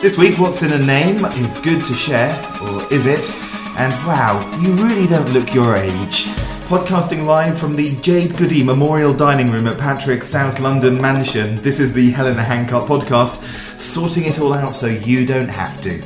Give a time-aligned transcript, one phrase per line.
[0.00, 2.30] This week, What's in a Name is good to share,
[2.62, 3.28] or is it?
[3.76, 6.26] And wow, you really don't look your age.
[6.68, 11.80] Podcasting live from the Jade Goody Memorial Dining Room at Patrick's South London mansion, this
[11.80, 13.42] is the Hell in a Handcart podcast,
[13.80, 15.98] sorting it all out so you don't have to.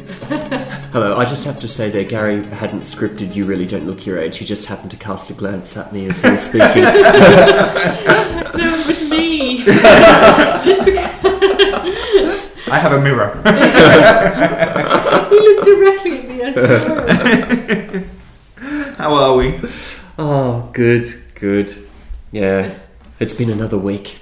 [0.93, 4.19] Hello, I just have to say that Gary hadn't scripted You Really Don't Look Your
[4.19, 4.39] Age.
[4.39, 6.85] He just happened to cast a glance at me as he was speaking.
[8.55, 9.65] No, it was me.
[10.63, 10.92] Just because
[12.73, 13.29] I have a mirror.
[15.29, 18.05] he looked directly at me, I swear.
[18.97, 19.61] How are we?
[20.19, 21.75] oh, good, good.
[22.31, 22.79] Yeah,
[23.21, 24.21] it's been another week.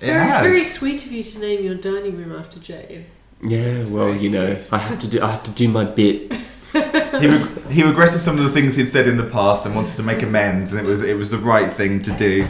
[0.00, 0.42] It Very, has.
[0.44, 3.06] very sweet of you to name your dining room after Jade.
[3.42, 4.72] Yeah, That's well, you know, sweet.
[4.72, 5.20] I have to do.
[5.20, 6.32] I have to do my bit.
[6.70, 9.96] He, reg- he regretted some of the things he'd said in the past and wanted
[9.96, 12.46] to make amends, and it was it was the right thing to do.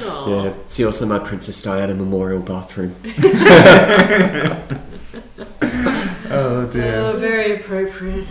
[0.00, 0.28] Aw.
[0.28, 0.52] Yeah.
[0.66, 2.94] See, also my Princess Diana memorial bathroom.
[6.28, 6.96] Oh dear.
[6.96, 8.26] Oh, very appropriate.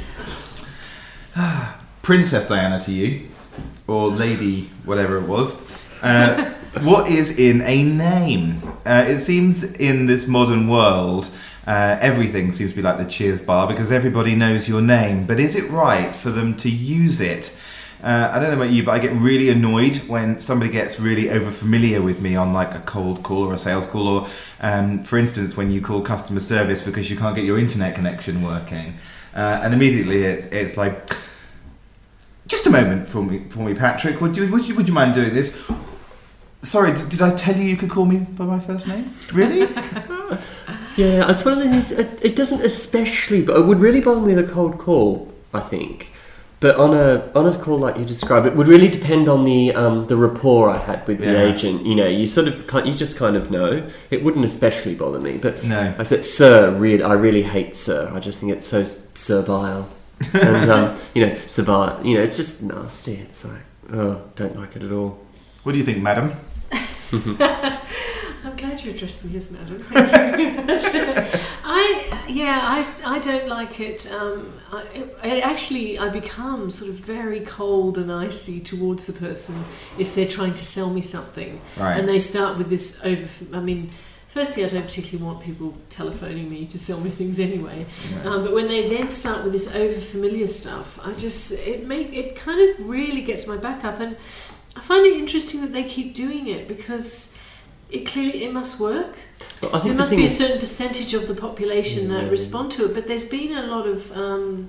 [2.02, 3.30] Princess Diana to you,
[3.88, 5.61] or Lady, whatever it was.
[6.02, 8.61] Uh, what is in a name?
[8.85, 11.29] Uh, it seems in this modern world,
[11.66, 15.25] uh, everything seems to be like the Cheers bar because everybody knows your name.
[15.25, 17.57] But is it right for them to use it?
[18.06, 21.31] Uh, I don't know about you, but I get really annoyed when somebody gets really
[21.31, 24.28] over familiar with me on like a cold call or a sales call, or
[24.62, 28.44] um, for instance, when you call customer service because you can't get your internet connection
[28.44, 28.94] working,
[29.36, 31.09] uh, and immediately it, it's like,
[32.45, 34.22] just a moment for me, for me, Patrick.
[34.22, 35.67] Would you, would you, would you mind doing this?
[36.62, 39.16] Sorry, d- did I tell you you could call me by my first name?
[39.34, 39.67] Really?
[40.97, 41.92] Yeah, it's one of the things.
[41.92, 45.34] It, it doesn't especially, but it would really bother me with a cold call.
[45.53, 46.12] I think,
[46.59, 49.73] but on a on a call like you describe, it would really depend on the
[49.75, 51.44] um, the rapport I had with the Yeah.
[51.44, 51.86] agent.
[51.86, 53.88] You know, you sort of ki- you just kind of know.
[54.09, 55.94] It wouldn't especially bother me, but No.
[55.97, 58.09] I said, "Sir, really, I really hate sir.
[58.13, 59.90] I just think it's so servile."
[60.34, 62.00] and um, you know, servile.
[62.06, 63.16] You know, it's just nasty.
[63.16, 63.63] It's like,
[63.94, 65.19] oh, don't like it at all.
[65.63, 66.31] What do you think, madam?
[68.66, 69.80] I'm glad you addressed me as madam.
[69.80, 70.81] Thank you very much.
[71.64, 74.12] I yeah, I, I don't like it.
[74.12, 74.84] Um, I,
[75.24, 75.44] it.
[75.44, 79.64] Actually, I become sort of very cold and icy towards the person
[80.00, 81.98] if they're trying to sell me something, Right.
[82.00, 83.28] and they start with this over.
[83.56, 83.92] I mean.
[84.28, 87.86] Firstly, I don't particularly want people telephoning me to sell me things anyway.
[88.26, 92.12] Um, but when they then start with this over familiar stuff, I just it make
[92.12, 94.18] it kind of really gets my back up, and
[94.76, 97.38] I find it interesting that they keep doing it because
[97.90, 99.18] it clearly it must work.
[99.62, 102.85] But I There the must be a certain percentage of the population that respond to
[102.85, 104.68] it, but there's been a lot of um,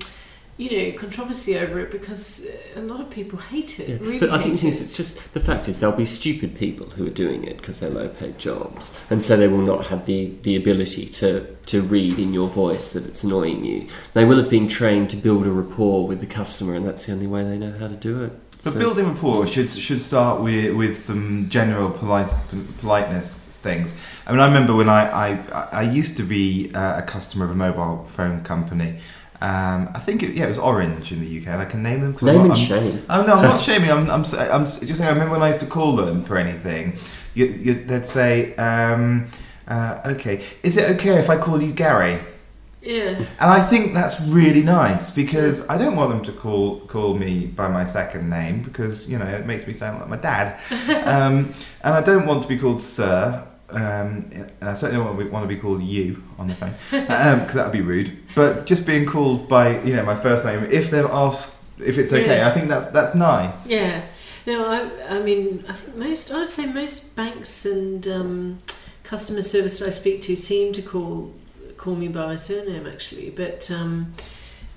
[0.59, 3.89] you know controversy over it because a lot of people hate it.
[3.89, 4.85] Yeah, Really but I think hate the thing is, it.
[4.85, 7.91] it's just the fact is there'll be stupid people who are doing it because they're
[7.91, 12.33] low-paid jobs, and so they will not have the, the ability to, to read in
[12.33, 13.87] your voice that it's annoying you.
[14.15, 17.13] They will have been trained to build a rapport with the customer, and that's the
[17.13, 18.33] only way they know how to do it.
[18.67, 22.31] But So- building rapport should should start with with some general polite,
[22.81, 23.29] politeness
[23.63, 23.95] things.
[24.27, 27.53] I mean, I remember when I I, I used to be uh, a customer of
[27.53, 28.99] a mobile phone company.
[29.41, 31.47] Um, I think it, yeah, it was Orange in the UK.
[31.55, 32.13] And I can name them.
[32.23, 33.03] Name I'm, and shame.
[33.09, 33.91] Oh no, I'm not shaming.
[33.91, 35.03] I'm, I'm, I'm just saying.
[35.03, 36.85] I remember when I used to call them for anything.
[37.35, 39.27] You, you, they'd say, um,
[39.69, 42.19] uh, "Okay, is it okay if I call you Gary?"
[42.87, 43.19] Yeah.
[43.41, 47.47] And I think that's really nice because I don't want them to call call me
[47.47, 50.61] by my second name because you know it makes me sound like my dad,
[51.07, 51.53] um,
[51.83, 53.47] and I don't want to be called sir.
[53.69, 56.55] Um, and I certainly don't want to be, want to be called you on the
[56.55, 58.17] phone because that would be rude.
[58.37, 62.13] But just being called by you know my first name, if they're asked if it's
[62.13, 62.49] okay, Yeah.
[62.49, 63.69] I think that's that's nice.
[63.69, 64.03] Yeah.
[64.47, 68.63] No, I, I mean, I think most, I would say most banks and um,
[69.03, 71.33] customer service that I speak to seem to call
[71.87, 74.13] call me by my surname actually, but um,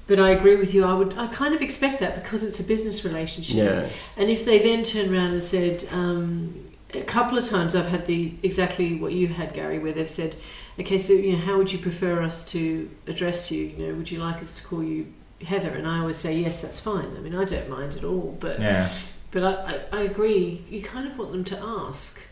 [0.05, 0.85] but I agree with you.
[0.85, 3.57] I would, I kind of expect that because it's a business relationship.
[3.57, 6.65] Yeah, And if they then turn around and said, um,
[6.95, 10.35] a couple of times I've had the exactly what you had, Gary, where they've said,
[10.79, 13.65] okay, so you know, how would you prefer us to address you?
[13.77, 15.13] You know, would you like us to call you
[15.45, 15.69] Heather?
[15.79, 17.09] And I always say, yes, that's fine.
[17.17, 18.89] I mean, I don't mind at all, but Yeah.
[19.31, 20.63] but I, I, I agree.
[20.69, 22.25] You kind of want them to ask.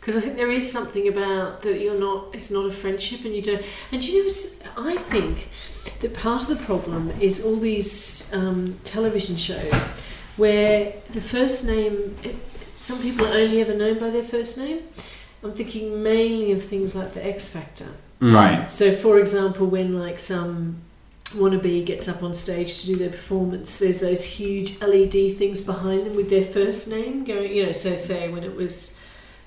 [0.00, 3.34] Because I think there is something about that you're not, it's not a friendship and
[3.34, 3.62] you don't.
[3.92, 5.50] And do you know, it's, I think
[6.00, 10.00] that part of the problem is all these um, television shows
[10.38, 12.36] where the first name, it,
[12.74, 14.84] some people are only ever known by their first name.
[15.42, 17.88] I'm thinking mainly of things like the X Factor.
[18.20, 18.34] Mm.
[18.34, 18.70] Right.
[18.70, 20.80] So, for example, when like some
[21.28, 26.06] wannabe gets up on stage to do their performance, there's those huge LED things behind
[26.06, 27.52] them with their first name going.
[27.52, 28.99] You know, so say when it was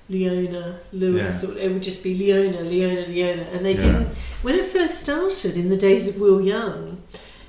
[0.08, 3.80] Leona Lewis, or it would just be Leona, Leona, Leona, and they Yeah.
[3.80, 4.08] didn't
[4.42, 6.98] when it first started in the days of Will Young,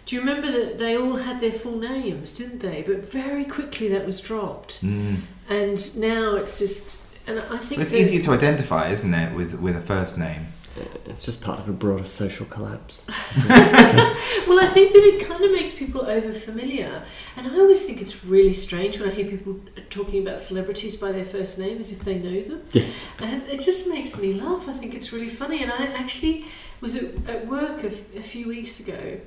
[0.06, 2.84] do you remember that they all had their full names, didn't they?
[2.88, 5.18] But very quickly that was dropped, Mm.
[5.50, 7.02] and now it's just.
[7.28, 10.48] And I think It's that- easier to identify, isn't it, with with a first name?
[10.78, 13.08] Uh, it's just part of a broader social collapse.
[14.48, 17.04] Well, I think that it kind of makes people over familiar.
[17.36, 21.12] And I always think it's really strange when I hear people talking about celebrities by
[21.12, 22.62] their first name as if they know them.
[22.72, 22.86] Yeah.
[23.20, 24.70] And it just makes me laugh.
[24.70, 25.64] I think it's really funny.
[25.64, 26.46] And I actually
[26.80, 29.20] was at, at work a few weeks ago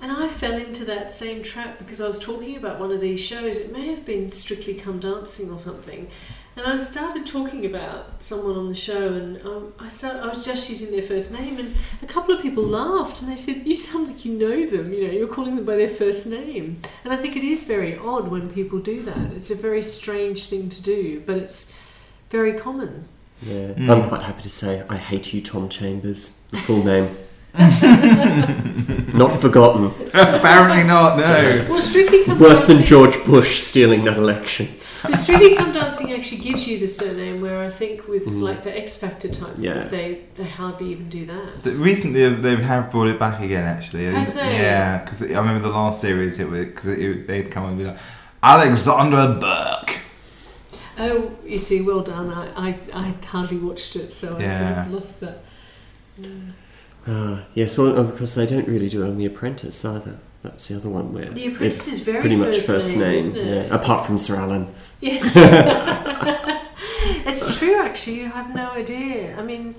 [0.00, 3.24] and I fell into that same trap because I was talking about one of these
[3.24, 3.58] shows.
[3.58, 6.10] It may have been Strictly Come Dancing or something.
[6.56, 10.44] And I started talking about someone on the show, and um, I start, I was
[10.44, 13.74] just using their first name, and a couple of people laughed, and they said, "You
[13.74, 14.92] sound like you know them.
[14.92, 17.96] You know, you're calling them by their first name." And I think it is very
[17.98, 19.32] odd when people do that.
[19.32, 21.74] It's a very strange thing to do, but it's
[22.30, 23.08] very common.
[23.42, 23.90] Yeah, Mm.
[23.90, 26.38] I'm quite happy to say I hate you, Tom Chambers.
[26.50, 27.16] The full name.
[29.14, 29.92] Not forgotten.
[30.12, 31.16] Apparently not.
[31.18, 31.66] No.
[31.68, 34.68] Well, Strictly Come Worse than George Bush stealing that election.
[35.08, 38.40] But Strictly Come Dancing actually gives you the surname, where I think with Mm.
[38.42, 39.72] like the X Factor type Yeah.
[39.80, 41.62] things, they they hardly even do that.
[41.64, 43.64] Th- Recently, they have brought it back again.
[43.64, 44.56] Actually, Have they?
[44.56, 46.38] yeah, because I remember the last series.
[46.38, 47.98] It was because it, they'd come and be like
[48.42, 49.98] Alexandra Burke.
[50.98, 52.30] Oh, you see, well done.
[52.30, 54.74] I, I, I hardly watched it, so I Yeah.
[54.74, 55.38] sort of lost that.
[56.18, 56.28] Yeah.
[57.06, 60.18] Ah, yes, well, of course, they don't really do it on The Apprentice either.
[60.42, 63.00] That's the other one where The Apprentice it's is very pretty much first, first name,
[63.00, 63.14] name.
[63.14, 63.66] isn't it?
[63.68, 63.74] yeah.
[63.74, 64.72] Apart from Sir Alan.
[65.04, 65.36] Yes.
[67.26, 68.20] it's true, actually.
[68.20, 69.36] You have no idea.
[69.36, 69.74] I mean,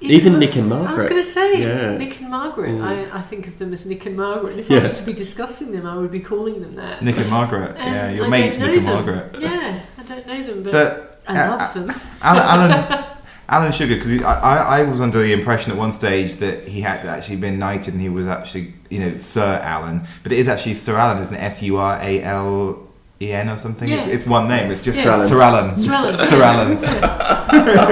[0.00, 0.90] Even Nick and Margaret.
[0.90, 1.96] I was going to say Yeah.
[1.96, 2.70] Nick and Margaret.
[2.70, 2.82] Mm.
[2.84, 4.52] I, I think of them as Nick and Margaret.
[4.52, 4.78] And if Yeah.
[4.78, 7.02] I was to be discussing them, I would be calling them that.
[7.02, 7.76] Nick and Margaret.
[7.76, 8.84] And yeah, your I mates Nick know and.
[8.84, 9.36] Margaret.
[9.40, 11.90] Yeah, I don't know them, but, But I uh, love them.
[12.22, 13.04] Alan, Alan,
[13.48, 16.82] Alan Sugar, because I, I, I was under the impression at one stage that he
[16.82, 20.06] had actually been knighted and he was actually, you know, Sir Alan.
[20.22, 21.38] But it is actually Sir Alan, isn't it?
[21.42, 22.87] S U R A L
[23.20, 23.88] E N or something?
[23.88, 24.04] Yeah.
[24.04, 24.70] It's, it's one name.
[24.70, 25.24] It's just Yeah.
[25.26, 25.76] Sir Alan.
[25.78, 26.18] Sir Alan.
[26.26, 26.78] Sir Alan.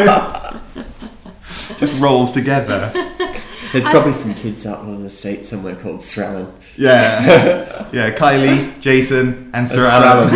[0.07, 0.53] Yeah.
[1.79, 2.91] Just rolls together.
[3.73, 6.53] There's I- probably some kids out on an estate somewhere called Sir Alan.
[6.77, 7.89] Yeah.
[7.93, 10.29] Yeah, Kylie, Jason, and Sir And Sir Alan.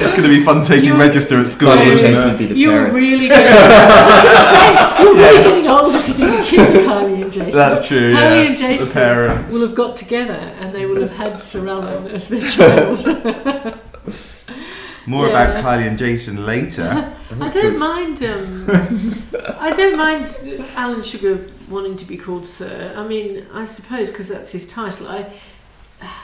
[0.00, 2.56] it's going to be fun taking You're- register at school, Kylie and Jason be the
[2.56, 2.94] You're parents.
[2.94, 3.52] really getting.
[3.52, 3.62] I
[4.04, 7.17] was going to say you're really getting old if you think the kids are Kylie
[7.36, 7.58] and Jason.
[7.58, 8.48] That's true, Kylie yeah.
[8.48, 9.52] and Jason The parents.
[9.54, 11.68] will have got together and they will have had Sir
[12.10, 13.04] as their child.
[15.06, 15.30] More Yeah.
[15.52, 17.14] about Kylie and Jason later.
[17.40, 18.22] I don't mind.
[18.22, 18.66] Um,
[19.58, 20.28] I don't mind
[20.76, 22.92] Alan Sugar wanting to be called Sir.
[22.96, 25.08] I mean, I suppose because that's his title.
[25.08, 25.32] I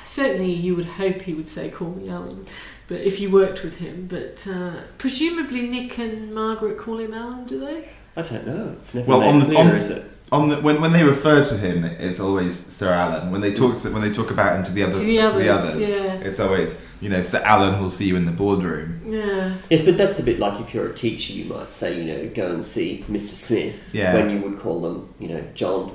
[0.05, 2.45] certainly you would hope he would say, "Call me Alan."
[2.87, 7.47] But if you worked with him, but uh, presumably Nick and Margaret call him Alan,
[7.47, 7.89] do they?
[8.17, 8.75] I don't know.
[8.77, 10.11] It's never Well, made on the- clear, on- is it?
[10.33, 13.31] On the, when, when they refer to him, it's always Sir Alan.
[13.31, 15.49] When they talk to, when they talk about him to the others, To the others,
[15.77, 16.15] others, yeah.
[16.15, 19.01] it's always you know Sir Alan will see you in the boardroom.
[19.07, 19.55] Yeah.
[19.71, 22.31] Yes, but that's a bit like if you're a teacher, you might say, you know,
[22.35, 23.35] go and see Mr.
[23.35, 24.15] Smith Yeah.
[24.15, 25.93] when you would call them, you know, John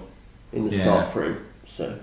[0.53, 0.81] in the Yeah.
[0.83, 1.37] staff room.
[1.63, 1.99] So,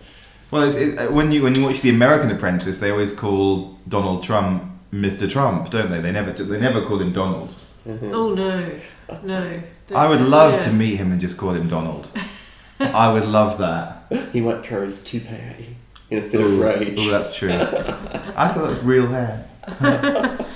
[0.51, 3.79] Well, it's, it, uh, when you when you watch The American Apprentice, they always call
[3.89, 5.31] Donald Trump Mr.
[5.31, 6.01] Trump, don't they?
[6.01, 7.55] They never they never call him Donald.
[7.89, 8.11] mhm.
[8.13, 8.71] Oh no,
[9.25, 9.61] no.
[9.95, 10.61] I would love Yeah.
[10.63, 12.09] to meet him and just call him Donald.
[12.81, 14.29] I would love that.
[14.33, 15.67] he might throw his toupee at you
[16.11, 16.99] in a fit of rage.
[16.99, 17.51] ooh, that's true.
[17.53, 19.49] I thought that was real hair.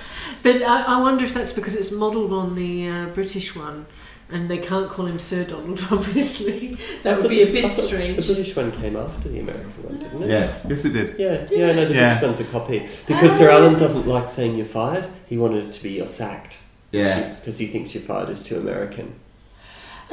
[0.43, 3.85] But I, I wonder if that's because it's modelled on the uh, British one,
[4.31, 5.81] and they can't call him Sir Donald.
[5.93, 8.25] Obviously, that would be a bit strange.
[8.27, 10.29] The British one came after the American one, didn't it?
[10.31, 11.19] Yes, yes, it did.
[11.19, 12.19] Yeah, Did yeah, no, the Yeah.
[12.19, 12.89] British one's a copy.
[13.07, 13.59] Because Sir Oh.
[13.59, 16.57] Alan doesn't like saying you're fired, he wanted it to be you're sacked.
[16.93, 17.19] Yeah.
[17.21, 19.15] Because he thinks you're fired is too American.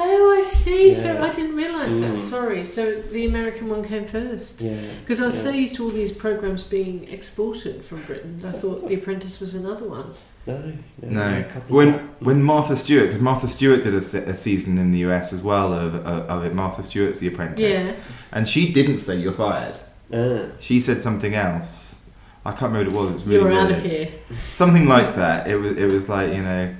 [0.00, 0.94] Oh, I see.
[0.94, 2.00] So I didn't realise Mm.
[2.12, 2.18] that.
[2.20, 2.64] Sorry.
[2.64, 4.60] So the American one came first.
[4.60, 4.76] Yeah.
[5.00, 8.86] Because I was so used to all these programs being exported from Britain, I thought
[8.86, 10.14] The Apprentice was another one.
[10.46, 11.10] No, no.
[11.10, 15.00] No, when when Martha Stewart, because Martha Stewart did a, se- a season in the
[15.00, 16.54] US as well of, of, of it.
[16.54, 17.94] Martha Stewart's The Apprentice, Yeah.
[18.32, 19.78] and she didn't say you're fired.
[20.14, 20.46] Ah.
[20.58, 21.97] She said something else.
[22.44, 23.10] I can't remember what it was.
[23.10, 23.78] It was really You're out weird.
[23.78, 24.08] of here.
[24.48, 25.46] Something like that.
[25.48, 26.74] It was it was like you know,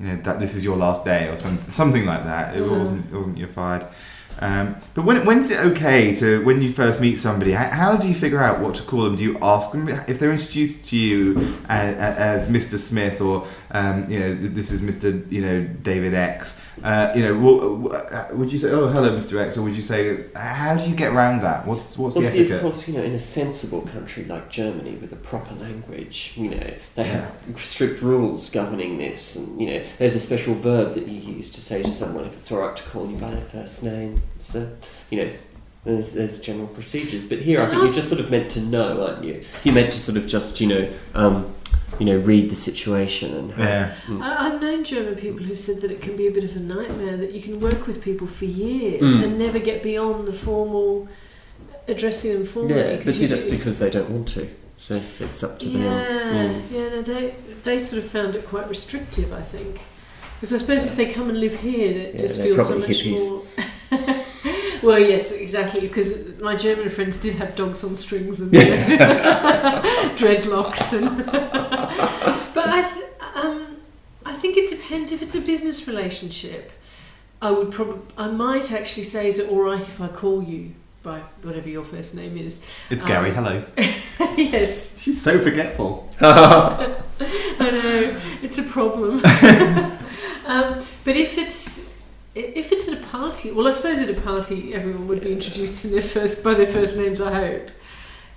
[0.00, 2.56] you know that this is your last day or something something like that.
[2.56, 2.78] It Mm.
[2.78, 3.86] wasn't it wasn't you're fired.
[4.40, 7.52] Um, but when, when's it okay to when you first meet somebody?
[7.52, 9.16] How, how do you figure out what to call them?
[9.16, 11.38] Do you ask them if they're introduced to you
[11.68, 12.78] as, as Mr.
[12.78, 15.30] Smith or um, you know this is Mr.
[15.30, 16.60] you know David X?
[16.82, 17.34] Uh, you know,
[18.32, 19.40] would you say, "Oh, hello, Mr.
[19.40, 21.66] X," or would you say, "How do you get around that?
[21.66, 24.50] What's what's Well, the see, etiquette?" of course, you know, in a sensible country like
[24.50, 29.66] Germany with a proper language, you know, they have strict rules governing this, and you
[29.68, 32.58] know, there's a special verb that you use to say to someone if it's all
[32.58, 34.22] right to call you by their first name.
[34.38, 34.76] So,
[35.10, 35.30] you know,
[35.84, 37.26] there's, there's general procedures.
[37.28, 39.42] But here, I think you're just sort of meant to know, aren't you?
[39.64, 41.54] You're meant to sort of just, you know, um,
[41.98, 43.94] you know, read the situation and how, Yeah.
[44.20, 46.60] I, I've known German people who've said that it can be a bit of a
[46.60, 49.22] nightmare that you can work with people for years Mm.
[49.24, 51.06] and never get beyond the formal
[51.86, 52.74] addressing them formally.
[52.80, 54.48] Yeah, but 'cause see, that's do- because they don't want to.
[54.76, 56.62] So it's up to yeah, them.
[56.62, 56.62] Mm.
[56.72, 56.88] yeah.
[56.88, 59.32] No, they they sort of found it quite restrictive.
[59.32, 59.80] I think
[60.40, 62.78] because I suppose if they come and live here, it Yeah, just they're feels so
[62.80, 63.28] much hippies.
[63.30, 63.42] more.
[64.82, 65.80] well, yes, exactly.
[65.82, 68.50] Because my German friends did have dogs on strings and
[70.16, 71.24] dreadlocks, and
[72.54, 73.76] but I, th- um,
[74.24, 76.72] I think it depends if it's a business relationship.
[77.42, 80.72] I would probably, I might actually say, is it all right if I call you
[81.02, 82.64] by whatever your first name is?
[82.88, 83.30] It's Gary.
[83.32, 83.64] Um, hello.
[84.36, 86.08] yes, She's so forgetful.
[86.20, 86.96] I
[87.58, 89.16] know it's a problem.
[90.46, 91.93] um, but if it's
[92.34, 95.82] if it's at a party, well, I suppose at a party everyone would be introduced
[95.82, 97.20] to their first by their first names.
[97.20, 97.70] I hope.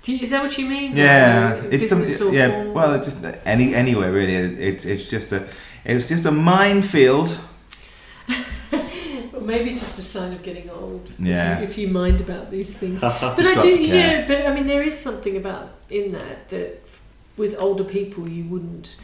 [0.02, 0.96] Do you, is that what you mean?
[0.96, 2.48] Yeah, Uh, it's some, yeah.
[2.50, 2.72] formal?
[2.72, 4.34] Well, it's just any anywhere really.
[4.34, 5.48] It's it's just a
[5.84, 7.38] it's just a minefield.
[9.32, 11.02] Or maybe it's just a sign of getting old.
[11.10, 11.60] if you- Yeah.
[11.60, 13.02] If you, mind about these things.
[13.36, 16.48] But I do, to you know, but I mean, there is something about in that
[16.48, 16.80] that
[17.36, 18.96] with older people you wouldn't.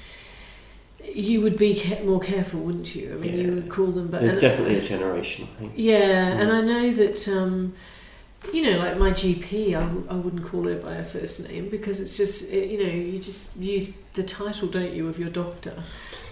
[1.12, 3.12] You would be more careful, wouldn't you?
[3.14, 4.08] I mean, you would call them.
[4.08, 5.72] But There's definitely a generational thing.
[5.76, 6.54] Yeah, and Mm.
[6.54, 7.74] I know that, um,
[8.52, 11.68] you know, like my GP, I, w- I wouldn't call her by her first name
[11.68, 15.30] because it's just, it, you know, you just use the title, don't you, of your
[15.30, 15.74] doctor.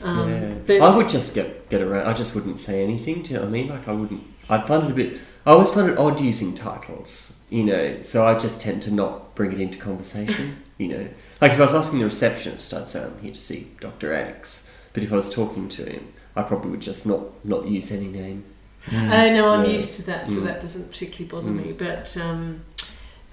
[0.02, 0.54] Um, yeah.
[0.66, 2.06] but I would just get get around.
[2.08, 3.22] I just wouldn't say anything.
[3.22, 3.68] Do you know what I mean?
[3.68, 4.22] Like I wouldn't.
[4.50, 5.12] I'd find it a bit.
[5.46, 7.40] I always find it odd using titles.
[7.50, 10.56] You know, so I just tend to not bring it into conversation.
[10.78, 11.08] you know,
[11.42, 14.70] like if I was asking the receptionist, I'd say I'm here to see Doctor X.
[14.94, 18.08] But if I was talking to him, I probably would just not not use any
[18.08, 18.44] name.
[18.90, 19.72] I know I'm Yeah.
[19.78, 20.44] used to that, so Mm.
[20.44, 21.66] that doesn't particularly bother Mm.
[21.66, 21.72] me.
[21.72, 22.62] But um,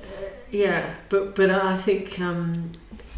[0.02, 0.06] uh,
[0.52, 2.72] yeah, but but I think um,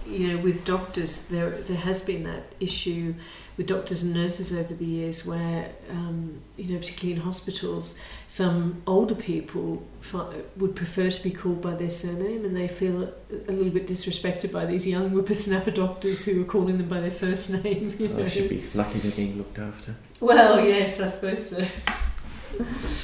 [0.07, 3.13] you know with doctors there there has been that issue
[3.61, 7.95] with doctors and nurses over the years where um, you know particularly in hospitals
[8.27, 13.03] some older people fi- would prefer to be called by their surname and they feel
[13.47, 17.11] a little bit disrespected by these young whippersnapper doctors who are calling them by their
[17.11, 17.95] first name.
[17.99, 18.23] You know?
[18.23, 19.93] I should be lucky they're being looked after.
[20.19, 21.63] Well, yes, I suppose so.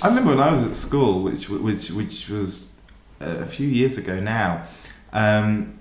[0.02, 2.70] I remember when I was at school, which which which was
[3.22, 4.66] uh, a few years ago now.
[5.14, 5.77] Um,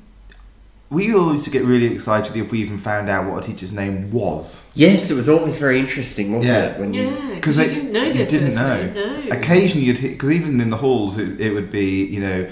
[0.89, 3.73] we all used to get really excited if we even found out what a teacher's
[3.73, 4.65] name was.
[4.75, 6.65] Yes, it was always very interesting, wasn't Yeah.
[6.67, 6.79] it?
[6.79, 8.77] When you Yeah, 'Cause because you they- didn't know you their didn't first know.
[8.77, 8.95] name.
[8.95, 9.37] No.
[9.37, 12.47] Occasionally, you'd because even in the halls, it, it would be you know,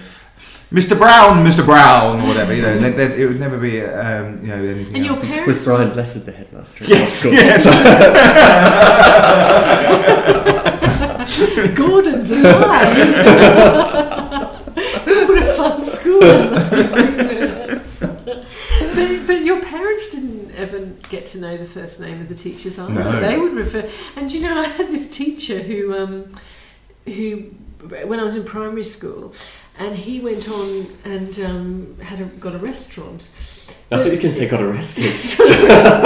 [0.73, 0.97] Mr.
[0.99, 1.65] Brown, Mr.
[1.65, 2.53] Brown, or whatever.
[2.53, 4.97] You know, they, they, it would never be um, you know anything.
[4.97, 5.47] And your parents.
[5.47, 6.83] was Brian Blessed the headmaster?
[6.85, 7.33] at our Yes, school?
[7.35, 7.65] yes.
[11.77, 12.97] Gordon's alive.
[14.75, 17.34] what a fun school it must have been.
[20.65, 22.93] Ever get to know the first name of the teachers either.
[22.93, 23.21] No.
[23.21, 23.89] They would refer.
[24.17, 26.33] And you know, I had this teacher who, um,
[27.07, 27.37] who,
[28.07, 29.35] when I was in primary school,
[29.79, 33.29] and he went on and um, had a, got a restaurant.
[33.91, 35.05] I thought you can say got arrested.
[35.05, 36.01] yes,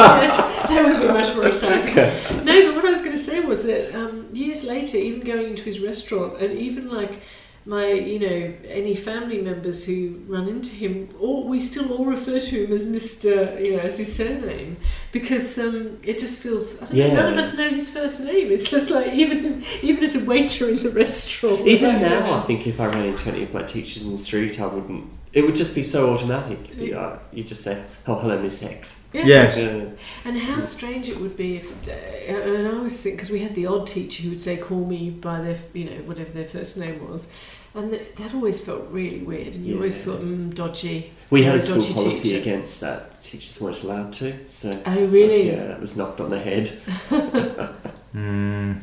[0.69, 2.45] that would be much more exciting.
[2.45, 5.49] No, but what I was going to say was that um, years later, even going
[5.49, 7.23] into his restaurant, and even like
[7.69, 12.41] my, you know, any family members who run into him, all we still all refer
[12.41, 14.79] to him as Mister, you know, as his surname,
[15.13, 16.81] because um, it just feels.
[16.81, 18.51] I don't know, none of us know his first name.
[18.51, 21.61] It's just like even even as a waiter in the restaurant.
[21.67, 22.39] Even don't now, know.
[22.39, 25.05] I think if I ran into any of my teachers in the street, I wouldn't.
[25.31, 26.75] It would just be so automatic.
[26.75, 29.27] You, uh, you just say, "Oh, hello, Miss X." Yeah.
[29.27, 29.59] Yes.
[29.59, 29.91] Yeah.
[30.25, 33.55] And how strange it would be if, uh, and I always think because we had
[33.55, 36.79] the odd teacher who would say, "Call me by their, you know, whatever their first
[36.79, 37.31] name was,"
[37.75, 41.55] and th- that always felt really weird, and you always thought, mm, "Dodgy." We had
[41.55, 42.41] a a school policy teacher.
[42.41, 43.23] against that.
[43.23, 44.33] Teachers weren't allowed to.
[44.49, 44.71] So.
[44.87, 45.49] Oh, so, really?
[45.51, 46.73] yeah, that was knocked on the head.
[48.15, 48.81] Mm.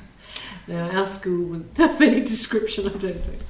[0.68, 2.86] Now our school wouldn't have any description.
[2.88, 3.42] I don't think.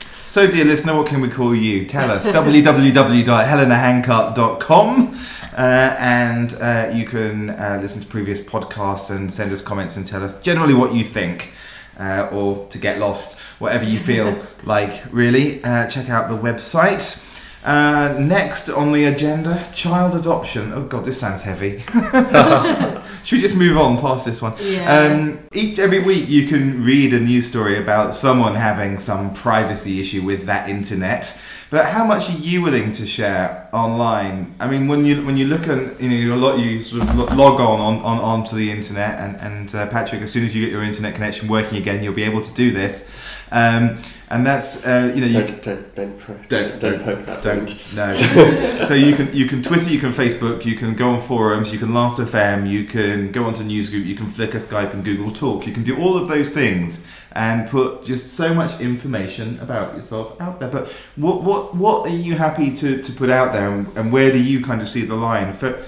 [0.00, 1.84] So, dear listener, what can we call you?
[1.86, 2.26] Tell us.
[2.26, 5.14] www.hellinahandcart.com
[5.56, 10.06] uh, and uh, you can uh, listen to previous podcasts and send us comments and
[10.06, 11.52] tell us generally what you think.
[11.98, 15.62] Uh, or to get lost, whatever you feel like, really.
[15.64, 17.24] Uh, check out the website.
[17.64, 20.72] Uh, next on the agenda, child adoption.
[20.72, 21.80] Oh god, this sounds heavy.
[23.24, 24.54] Should we just move on past this one?
[24.60, 24.90] Yeah.
[24.90, 30.00] Um, each every week you can read a news story about someone having some privacy
[30.00, 31.38] issue with that internet.
[31.68, 34.54] But how much are you willing to share online?
[34.60, 37.14] I mean, when you when you look at you know a lot you sort of
[37.16, 40.54] lo- log on on, on onto the internet and and uh, Patrick, as soon as
[40.54, 43.34] you get your internet connection working again, you'll be able to do this.
[43.50, 43.96] Um,
[44.30, 47.96] and that's uh, you know you, Don't don't don't Don't- don't, poke that don't point.
[47.96, 48.84] no.
[48.86, 51.78] so you can you can Twitter, you can Facebook, you can go on forums, you
[51.78, 55.66] can Last FM, you can go onto Newsgroup, you can Flickr, Skype, and Google Talk.
[55.66, 60.38] You can do all of those things and put just so much information about yourself
[60.42, 60.68] out there.
[60.68, 64.30] But what what what are you happy to, to put out there, and, and where
[64.30, 65.82] do you kind of see the line for?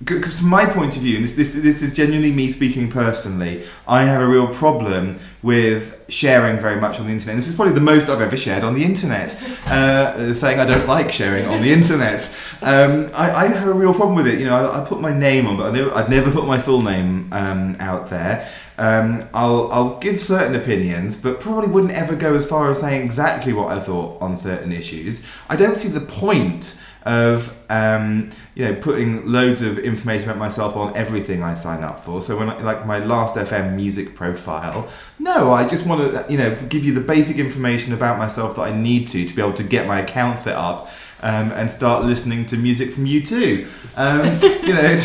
[0.00, 3.64] Because from my point of view, and this, this this is genuinely me speaking personally,
[3.88, 7.34] I have a real problem with sharing very much on the internet.
[7.34, 9.36] This is probably the most I've ever shared on the internet.
[9.68, 12.22] Uh, saying I don't like sharing on the internet,
[12.62, 14.38] um, I, I have a real problem with it.
[14.38, 16.58] You know, I, I put my name on, but I never, I'd never put my
[16.58, 18.48] full name um, out there.
[18.78, 23.04] Um, I'll I'll give certain opinions, but probably wouldn't ever go as far as saying
[23.04, 25.22] exactly what I thought on certain issues.
[25.50, 30.76] I don't see the point of um, you know putting loads of information about myself
[30.76, 32.20] on everything I sign up for.
[32.20, 34.88] So when I, like my last FM music profile,
[35.18, 38.62] no, I just want to you know give you the basic information about myself that
[38.62, 40.90] I need to to be able to get my account set up
[41.22, 43.66] um, and start listening to music from you too.
[43.96, 44.96] Um, you know,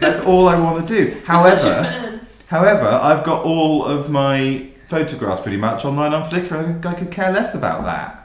[0.00, 1.20] that's all I want to do.
[1.26, 2.20] However.
[2.48, 7.10] However, I've got all of my photographs pretty much online on Flickr, and I could
[7.10, 8.23] care less about that.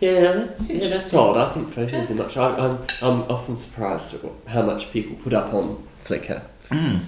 [0.00, 1.36] Yeah, that's, yeah, that's odd.
[1.36, 2.36] I think photos are much.
[2.36, 6.42] I, I'm I'm often surprised at how much people put up on Flickr.
[6.68, 7.00] Mm.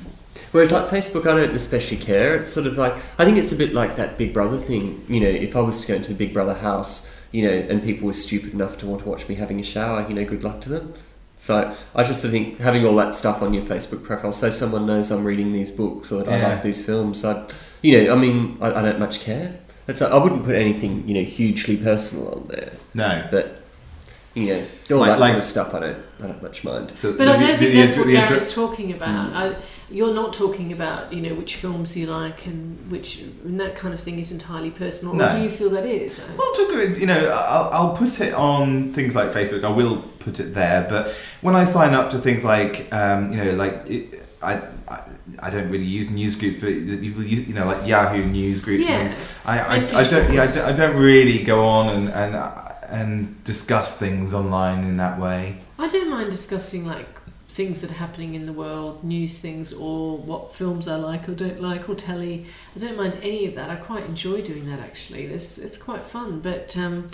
[0.50, 2.36] Whereas like Facebook, I don't especially care.
[2.36, 5.04] It's sort of like I think it's a bit like that Big Brother thing.
[5.08, 7.82] You know, if I was to go into the Big Brother house, you know, and
[7.82, 10.44] people were stupid enough to want to watch me having a shower, you know, good
[10.44, 10.94] luck to them.
[11.36, 15.10] So I just think having all that stuff on your Facebook profile, so someone knows
[15.10, 17.24] I'm reading these books or that I like these films.
[17.24, 17.48] I,
[17.82, 19.58] you know, I mean, I, I don't much care.
[19.88, 23.26] It's like, I wouldn't put anything, you know, hugely personal on there, No.
[23.30, 23.58] but
[24.34, 26.92] you know, all Like- that like- sort of stuff, I don't, I don't much mind.
[26.96, 29.32] So, But so I don't think the- that's the- what the address- Gary's talking about.
[29.32, 29.36] Mm.
[29.36, 29.54] I,
[29.90, 33.92] you're not talking about you know which films you like and which and that kind
[33.92, 35.12] of thing is entirely personal.
[35.14, 35.26] No.
[35.26, 36.24] Or do you feel that is?
[36.38, 39.64] Well, to go, you know, I'll, I'll put it on things like Facebook.
[39.64, 41.08] I will put it there, but
[41.42, 44.60] when I sign up to things like, um, you know, like it, I,
[45.40, 48.86] I, don't really use news groups, but people use, you know, like Yahoo news groups.
[48.86, 49.08] Yeah.
[49.08, 49.38] Things.
[49.44, 53.44] I, I, I don't, yeah, I don't, I don't really go on and and and
[53.44, 55.58] discuss things online in that way.
[55.78, 57.06] I don't mind discussing like
[57.48, 61.34] things that are happening in the world, news things, or what films I like or
[61.34, 62.46] don't like, or telly.
[62.74, 63.70] I don't mind any of that.
[63.70, 65.26] I quite enjoy doing that actually.
[65.26, 66.76] This it's quite fun, but.
[66.76, 67.10] Um,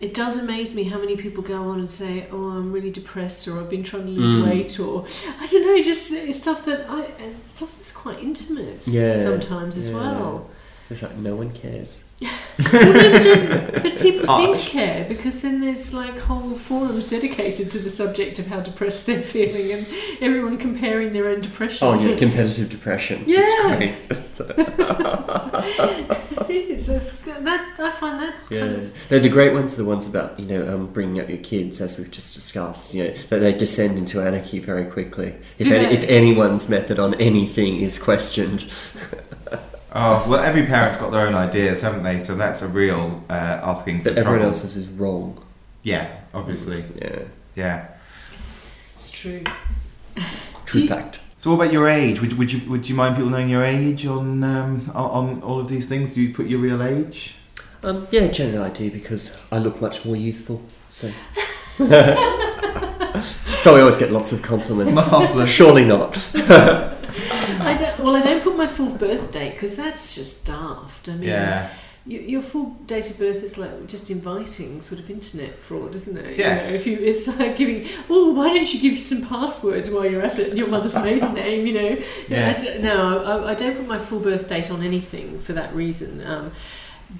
[0.00, 3.46] it does amaze me how many people go on and say, "Oh, I'm really depressed,"
[3.48, 4.44] or "I've been trying to lose Mm.
[4.46, 5.04] weight," or
[5.40, 9.76] I don't know, just uh, stuff that I uh, stuff that's quite intimate Yeah, sometimes
[9.76, 9.96] as yeah.
[9.96, 10.50] well.
[10.90, 12.04] It's like no one cares.
[12.20, 17.78] But, then, but people seem to care because then there's like whole forums dedicated to
[17.78, 19.86] the subject of how depressed they're feeling and
[20.20, 21.86] everyone comparing their own depression.
[21.86, 23.22] Oh yeah, competitive depression.
[23.26, 23.40] Yeah.
[24.30, 24.50] It's great.
[26.50, 26.88] it is.
[26.88, 27.44] It's, good.
[27.44, 28.60] that I find that Yeah.
[28.60, 31.28] kind of No, the great ones are the ones about you know um, bringing up
[31.28, 32.94] your kids, as we've just discussed.
[32.94, 35.34] You know that they descend into anarchy very quickly.
[35.58, 38.62] If, any, if anyone's method on anything is questioned,
[39.92, 42.20] Oh well, every parent's got their own ideas, haven't they?
[42.20, 44.46] So that's a real uh, asking for but everyone trouble.
[44.46, 45.42] else's is wrong.
[45.82, 46.84] Yeah, obviously.
[47.00, 47.22] Yeah,
[47.56, 47.86] Yeah.
[48.94, 49.42] it's true.
[50.66, 51.20] true you- fact.
[51.38, 52.20] So, what about your age?
[52.20, 55.58] Would, would you would you mind people knowing your age on um, on- on all
[55.58, 56.12] of these things?
[56.14, 57.36] Do you put your real age?
[57.82, 60.60] Um, yeah, generally I do because I look much more youthful.
[60.90, 61.10] So,
[61.78, 65.10] so I always get lots of compliments.
[65.10, 65.48] Marvelous.
[65.50, 66.14] Surely not.
[67.70, 67.98] I don't.
[68.00, 71.08] Well, I don't put my full birth date because that's just daft.
[71.08, 71.68] I mean, Yeah.
[72.06, 76.16] y- your full date of birth is like just inviting sort of internet fraud, isn't
[76.16, 76.38] it?
[76.38, 76.62] Yes.
[76.62, 77.86] You know, if you, it's like giving.
[78.08, 80.48] Oh, why don't you give some passwords while you're at it?
[80.50, 81.96] and Your mother's maiden name, you know.
[82.28, 82.54] Yeah.
[82.56, 86.24] I no, I, I don't put my full birth date on anything for that reason.
[86.26, 86.52] Um,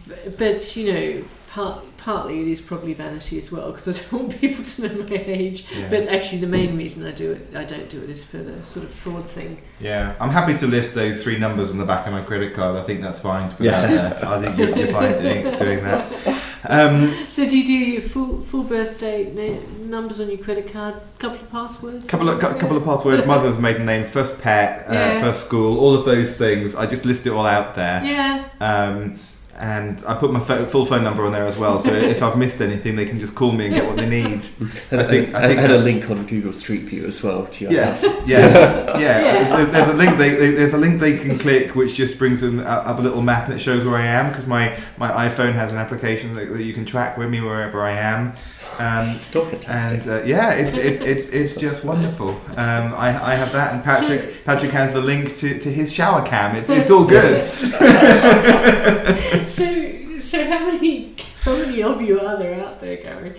[0.09, 4.13] b- but you know, part, partly it is probably vanity as well because I don't
[4.29, 5.67] want people to know my age.
[5.77, 5.89] Yeah.
[5.91, 8.65] But actually, the main reason I do it, I don't do it, is for the
[8.65, 9.61] sort of fraud thing.
[9.81, 12.77] Yeah, I'm happy to list those three numbers on the back of my credit card.
[12.77, 13.81] I think that's fine to put Yeah.
[13.83, 14.29] out there.
[14.29, 16.47] I think you're, you're fine doing, doing that.
[16.69, 20.95] Um, So do you do your full full birthday na- numbers on your credit card?
[21.19, 22.09] Couple of passwords.
[22.09, 25.21] couple of cou- couple of passwords, mother's maiden name, first pet, uh, Yeah.
[25.23, 26.77] first school, all of those things.
[26.77, 28.05] I just list it all out there.
[28.05, 28.45] Yeah.
[28.61, 29.19] Um,
[29.59, 32.61] and I put my full phone number on there as well, so if I've missed
[32.63, 34.43] anything, they can just call me and get what they need.
[34.91, 37.65] And I think- I think and a link on Google Street View as well to
[37.65, 38.29] your Yeah, house.
[38.29, 38.39] yeah,
[38.99, 38.99] yeah.
[38.99, 39.65] Yeah.
[39.67, 40.17] There's, a link.
[40.19, 43.03] They, they, there's a link they can click, which just brings them up up a
[43.03, 46.35] little map and it shows where I am because my, my iPhone has an application
[46.37, 48.33] that, that you can track with me wherever I am.
[48.79, 50.03] Um, Still fantastic.
[50.03, 52.31] and uh, yeah, it's it, it's it's just wonderful.
[52.57, 56.25] Um, I, I have that, and Patrick Patrick has the link to, to his shower
[56.27, 56.57] cam.
[56.57, 57.41] It's it's all good.
[59.47, 63.35] So so how many how many of you are there out there, Gary?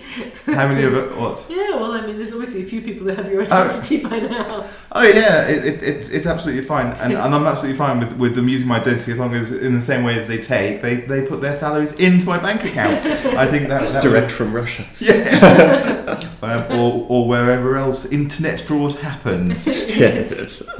[0.46, 1.16] How many of it?
[1.16, 1.46] What?
[1.48, 4.68] Yeah, well, I mean, there's obviously a few people that have your identity by now.
[4.90, 8.34] Oh yeah, it, it, it's, it's absolutely fine, and, and I'm absolutely fine with, with
[8.34, 10.96] them using my identity as long as, in the same way as they take, they,
[10.96, 13.06] they put their salaries into my bank account.
[13.06, 14.84] I think that, that Direct from Russia.
[14.98, 19.66] yeah, um, or or wherever else internet fraud happens.
[19.88, 20.62] Yes.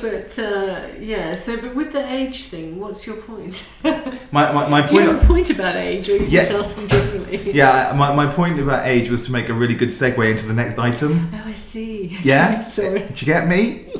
[0.00, 3.72] But uh, yeah, so but with the age thing, what's your point?
[4.32, 5.12] My my, my Do you point.
[5.14, 7.52] have a point about age, or are you just asking generally?
[7.54, 10.52] Yeah, my, my point about age was to make a really good segue into the
[10.52, 11.30] next item.
[11.32, 12.16] Oh, I see.
[12.22, 12.60] Yeah?
[12.60, 13.00] Sorry.
[13.00, 13.92] Did you get me?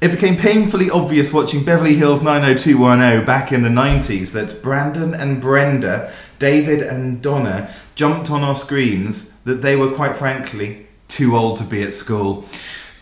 [0.00, 5.40] It became painfully obvious watching Beverly Hills 90210 back in the 90s that Brandon and
[5.40, 11.56] Brenda, David and Donna jumped on our screens that they were, quite frankly, too old
[11.58, 12.44] to be at school.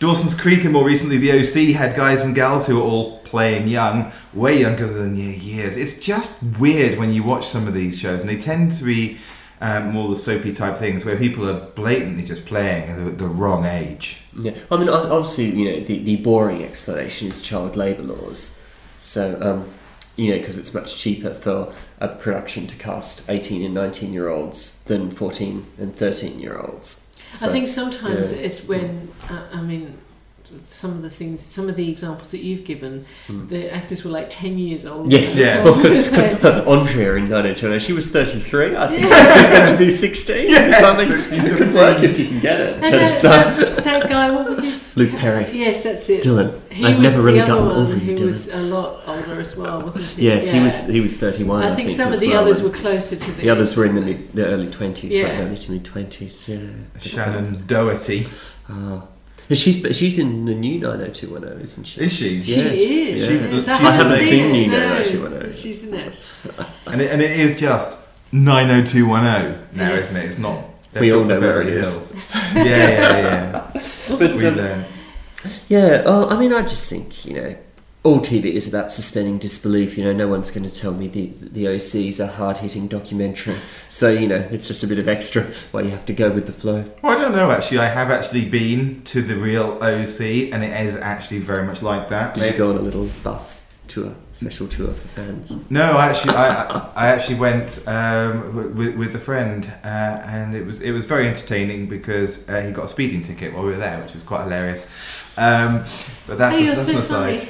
[0.01, 3.67] Dawson's Creek and more recently The OC had guys and gals who were all playing
[3.67, 5.77] young, way younger than their years.
[5.77, 9.19] It's just weird when you watch some of these shows, and they tend to be
[9.61, 13.65] um, more the soapy type things where people are blatantly just playing the, the wrong
[13.65, 14.23] age.
[14.35, 18.59] Yeah, I mean, obviously, you know, the, the boring explanation is child labour laws.
[18.97, 19.71] So, um,
[20.15, 24.29] you know, because it's much cheaper for a production to cast 18 and 19 year
[24.29, 27.07] olds than 14 and 13 year olds.
[27.33, 28.45] I think sometimes yeah.
[28.45, 29.97] it's when uh, I mean
[30.67, 34.29] some of the things, some of the examples that you've given, the actors were like
[34.29, 35.11] ten years old.
[35.11, 35.63] Yes, Yeah.
[35.63, 36.27] because
[36.67, 39.01] Andrea in 90210, she was 33, I think.
[39.03, 41.09] She was meant to be 16 or something.
[41.09, 42.73] 16, It could work if you can get it.
[42.73, 44.97] And But that, uh, that, that guy, what was his?
[44.97, 45.49] Luke Perry.
[45.51, 46.23] Yes, that's it.
[46.23, 46.59] Dylan.
[46.71, 48.25] He I've was never really the other gotten one over you, who Dylan.
[48.25, 50.25] was a lot older as well, wasn't he?
[50.27, 51.63] Yes, he was he was 31.
[51.63, 53.41] I think some of the well, others were closer to the.
[53.43, 55.23] The others were in the, mid, the early 20s, Yeah.
[55.27, 56.59] like early to mid 20s, yeah.
[56.99, 58.27] Shannen Doherty.
[58.69, 59.03] um,
[59.51, 59.55] ah.
[59.55, 62.01] She's but she's in the new 90210, isn't she?
[62.01, 62.43] Is she?
[62.43, 62.89] She Yes, is.
[63.17, 63.53] yes.
[63.53, 64.87] Yes, I I haven't haven't seen seen you it.
[64.89, 65.53] No, she went over.
[65.53, 66.25] She's in it.
[66.87, 67.97] And it, and it is just
[68.31, 70.11] 90210 now, Yes.
[70.11, 70.27] isn't it?
[70.27, 70.63] It's not.
[70.99, 72.11] We all know Beverly where it is.
[72.11, 72.23] Hills.
[72.55, 74.17] yeah, yeah, yeah.
[74.19, 74.85] But, we um, learn.
[75.69, 77.55] Yeah, well, I mean, I just think, you know,
[78.03, 79.95] all TV is about suspending disbelief.
[79.97, 82.87] You know, no one's going to tell me the, the OC is a hard hitting
[82.87, 83.55] documentary.
[83.89, 86.47] So, you know, it's just a bit of extra why you have to go with
[86.47, 86.85] the flow.
[87.03, 87.77] Well, I don't know actually.
[87.79, 92.09] I have actually been to the real OC, and it is actually very much like
[92.09, 92.33] that.
[92.33, 95.69] Did They- you go on a little bus tour, special tour for fans?
[95.69, 99.87] No, I actually, I, I- I actually went um, with, with a friend, uh,
[100.25, 103.63] and it was it was very entertaining because uh, he got a speeding ticket while
[103.63, 104.85] we were there, which is quite hilarious.
[105.37, 105.83] Um,
[106.25, 107.49] but that's oh, a, you're that's so an funny.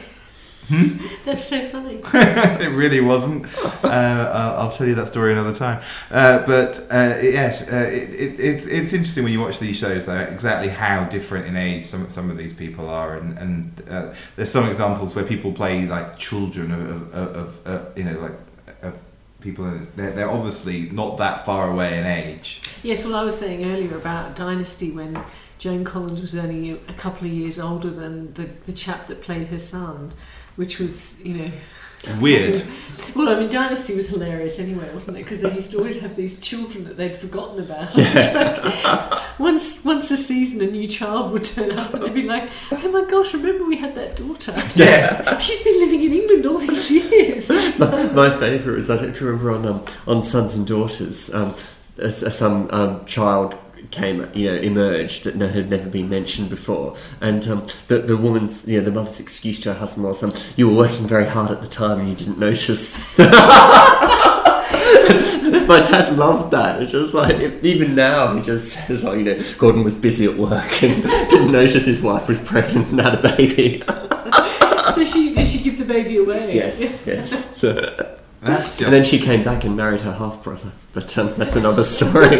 [0.67, 1.05] Hmm?
[1.25, 2.01] That's so funny.
[2.13, 3.45] it really wasn't.
[3.83, 5.81] Uh, I'll, I'll tell you that story another time.
[6.09, 10.05] Uh, but uh, yes, uh, it, it, it's it's interesting when you watch these shows
[10.05, 14.13] though exactly how different in age some some of these people are, and and uh,
[14.35, 18.33] there's some examples where people play like children of of, of uh, you know like
[18.81, 18.93] of
[19.41, 22.61] people, it's- they're they're obviously not that far away in age.
[22.83, 25.21] Yes, well, I was saying earlier about Dynasty when
[25.61, 29.49] Joan Collins was only a couple of years older than the, the chap that played
[29.49, 30.11] her son,
[30.55, 31.51] which was, you know.
[32.19, 32.63] Weird.
[33.15, 35.23] Well, I mean, Dynasty was hilarious anyway, wasn't it?
[35.23, 37.93] Because they used to always have these children that they'd forgotten about.
[37.95, 42.49] Like, once, once a season, a new child would turn up and they'd be like,
[42.71, 44.53] oh my gosh, remember we had that daughter?
[44.75, 45.37] Yeah.
[45.39, 47.49] She's been living in England all these years.
[47.79, 51.33] my, my favourite was I don't if you remember on um, on Sons and Daughters,
[51.33, 51.53] um,
[52.09, 53.57] some um, child
[53.89, 58.67] came you know emerged that had never been mentioned before, and um, the the woman's
[58.67, 61.51] you know the mother's excuse to her husband was um, you were working very hard
[61.51, 62.97] at the time and you didn't notice.
[65.67, 66.81] My dad loved that.
[66.81, 70.37] It's just like even now he just says, "Oh, you know, Gordon was busy at
[70.37, 73.81] work and didn't notice his wife was pregnant and had a baby."
[74.93, 76.55] so she did she give the baby away?
[76.55, 77.57] yes, yes.
[77.57, 77.73] So,
[78.41, 81.55] That's just and then she came back and married her half brother, but um, that's
[81.55, 82.39] another story.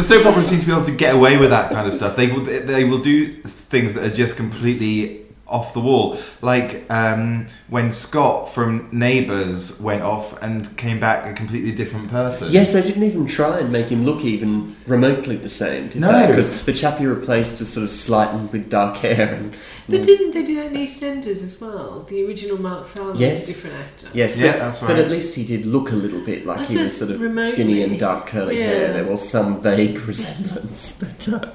[0.00, 2.16] But soap operas seem to be able to get away with that kind of stuff.
[2.16, 6.16] They will they will do things that are just completely off the wall.
[6.42, 12.48] Like um, when Scott from Neighbours went off and came back a completely different person.
[12.50, 16.12] Yes, they didn't even try and make him look even remotely the same, did No.
[16.12, 16.26] they?
[16.28, 19.54] Because the chap he replaced was sort of slightened with dark hair and
[19.88, 22.04] But didn't they do that in EastEnders as well?
[22.08, 24.18] The original Mark Fowler yes, was a different actor.
[24.18, 26.64] yes, Yeah, but, that's but at least he did look a little bit like I
[26.64, 28.92] he was sort of remotely, skinny and dark curly hair.
[28.92, 31.52] There was some vague resemblance, but uh,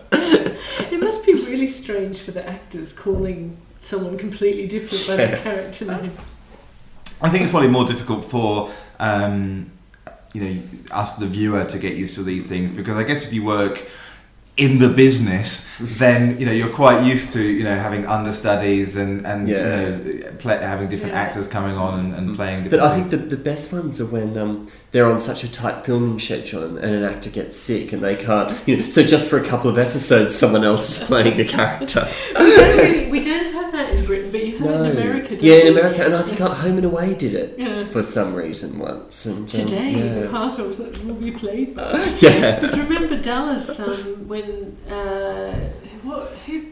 [0.91, 5.85] It must be really strange for the actors calling someone completely different by their character
[5.85, 6.11] name.
[7.21, 9.71] I think it's probably more difficult for um,
[10.33, 13.31] you know us, the viewer, to get used to these things because I guess if
[13.33, 13.87] you work
[14.57, 19.25] in the business, then you know you're quite used to you know having understudies and
[19.25, 19.89] and Yeah.
[19.89, 21.21] you know play, having different Yeah.
[21.21, 23.05] actors coming on and, and playing different But different.
[23.05, 26.19] I think the, the best ones are when um, they're on such a tight filming
[26.19, 29.37] schedule and, and an actor gets sick and they can't, you know, so just for
[29.37, 32.07] a couple of episodes, someone else is playing the character.
[32.39, 33.44] we, don't really, we don't have that in
[34.65, 35.79] Britain, but you have it in America, don't yeah, in you?
[35.79, 37.85] America, and I think Home and Away did it Yeah.
[37.85, 39.25] for some reason once.
[39.25, 40.29] And um, Today, yeah.
[40.31, 41.75] part of it will be played.
[42.19, 42.59] yeah.
[42.61, 45.53] But remember Dallas um, when uh,
[46.03, 46.65] what who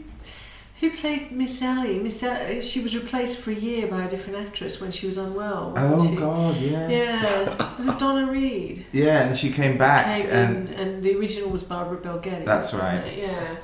[0.79, 1.97] who played Miss Ellie?
[1.99, 5.15] Miss Ellie, she was replaced for a year by a different actress when she was
[5.17, 5.71] unwell.
[5.71, 6.15] Wasn't oh she?
[6.17, 6.87] god, yeah.
[6.89, 8.85] Yeah, was it Donna Reed?
[8.91, 12.45] Yeah, and she came back Came and in, and the original was Barbara Bel Geddes.
[12.45, 13.13] That's wasn't right.
[13.13, 13.19] it?
[13.19, 13.55] Yeah.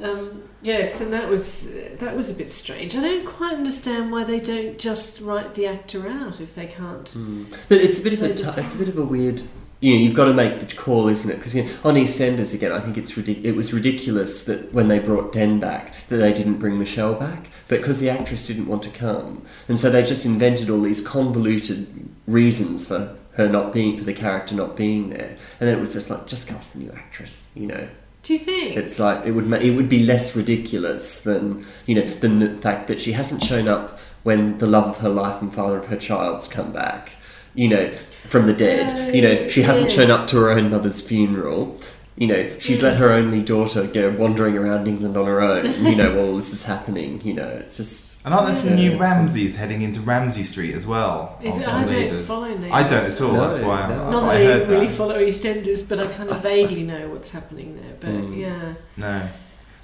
[0.00, 2.96] Um, yes, and that was that was a bit strange.
[2.96, 7.06] I don't quite understand why they don't just write the actor out if they can't.
[7.14, 7.56] Mm.
[7.68, 9.42] But it's a bit of a t- it's a bit of a weird.
[9.80, 11.36] You know, you've got to make the call, isn't it?
[11.36, 14.88] Because you know, on EastEnders again, I think it's ridic- it was ridiculous that when
[14.88, 18.66] they brought Den back, that they didn't bring Michelle back, but because the actress didn't
[18.66, 23.72] want to come, and so they just invented all these convoluted reasons for her not
[23.72, 26.74] being for the character not being there, and then it was just like just cast
[26.74, 27.88] a new actress, you know.
[28.24, 28.76] Do you think?
[28.76, 32.48] It's like it would ma- it would be less ridiculous than you know than the
[32.54, 35.86] fact that she hasn't shown up when the love of her life and father of
[35.86, 37.12] her child's come back,
[37.54, 37.92] you know,
[38.26, 39.14] from the dead.
[39.14, 39.96] You know, oh, she hasn't Yeah.
[39.96, 41.78] shown up to her own mother's funeral.
[42.16, 45.64] You know, she's let her only daughter go wandering around England on her own.
[45.84, 47.20] You know, while this is happening.
[47.24, 48.90] You know, it's just and aren't there some Yeah.
[48.90, 51.36] new Ramsays heading into Ramsay Street as well?
[51.42, 52.70] Is on- it, on I don't follow Neighbours.
[52.72, 53.32] I don't at all.
[53.32, 54.10] No, that's why I'm, no.
[54.10, 54.92] Not I that I heard really that.
[54.96, 57.94] follow EastEnders, but I kind of vaguely know what's happening there.
[57.98, 58.36] But Mm.
[58.38, 59.22] yeah, No,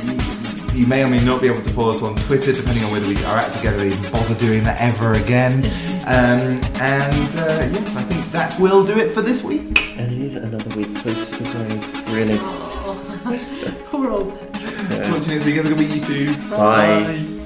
[0.73, 2.93] you, you may or may not be able to follow us on Twitter depending on
[2.93, 5.65] whether we are at together or even bother doing that ever again.
[6.07, 9.99] Um, and uh, yes, I think that will do it for this week.
[9.99, 12.39] And it is another week close to the grave, really.
[12.41, 14.91] Oh, poor old Patrick.
[14.91, 15.11] Yeah.
[15.11, 15.57] Talk to you next week.
[15.57, 16.49] Have a good week, you too.
[16.51, 17.39] Bye.